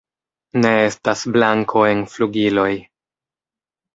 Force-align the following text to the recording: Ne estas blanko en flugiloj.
Ne 0.61 0.69
estas 0.85 1.21
blanko 1.35 1.83
en 1.89 2.01
flugiloj. 2.13 2.67